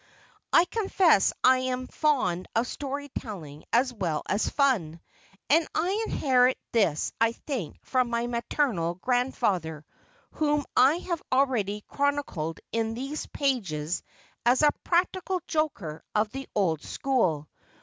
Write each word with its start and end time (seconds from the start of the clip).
I 0.51 0.65
confess 0.65 1.29
that 1.29 1.35
I 1.43 1.57
am 1.59 1.85
fond 1.85 2.47
of 2.55 2.65
story 2.65 3.09
telling 3.09 3.65
as 3.71 3.93
well 3.93 4.23
as 4.27 4.49
fun, 4.49 4.99
and 5.47 5.67
I 5.75 6.05
inherit 6.07 6.57
this 6.71 7.13
I 7.21 7.33
think 7.33 7.77
from 7.85 8.09
my 8.09 8.25
maternal 8.25 8.95
grandfather, 8.95 9.85
whom 10.31 10.65
I 10.75 10.95
have 10.95 11.21
already 11.31 11.81
chronicled 11.87 12.59
in 12.71 12.95
these 12.95 13.27
pages 13.27 14.01
as 14.43 14.63
a 14.63 14.71
"practical 14.83 15.39
joker 15.47 16.01
of 16.15 16.31
the 16.31 16.49
old 16.55 16.81
school." 16.81 17.47